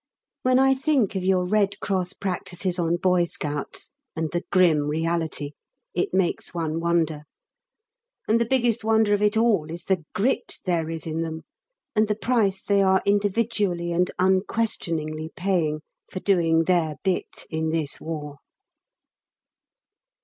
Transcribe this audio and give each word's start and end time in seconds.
When 0.41 0.57
I 0.57 0.73
think 0.73 1.13
of 1.15 1.23
your 1.23 1.45
Red 1.45 1.79
Cross 1.79 2.13
practices 2.13 2.79
on 2.79 2.95
boy 2.97 3.25
scouts, 3.25 3.91
and 4.15 4.31
the 4.31 4.43
grim 4.51 4.87
reality, 4.87 5.51
it 5.93 6.11
makes 6.11 6.55
one 6.55 6.79
wonder. 6.79 7.25
And 8.27 8.41
the 8.41 8.47
biggest 8.47 8.83
wonder 8.83 9.13
of 9.13 9.21
it 9.21 9.37
all 9.37 9.69
is 9.69 9.83
the 9.85 10.03
grit 10.15 10.57
there 10.65 10.89
is 10.89 11.05
in 11.05 11.21
them, 11.21 11.43
and 11.95 12.07
the 12.07 12.15
price 12.15 12.63
they 12.63 12.81
are 12.81 13.03
individually 13.05 13.91
and 13.91 14.09
unquestioningly 14.17 15.33
paying 15.35 15.81
for 16.09 16.19
doing 16.19 16.63
their 16.63 16.95
bit 17.03 17.45
in 17.51 17.69
this 17.69 18.01
War. 18.01 18.37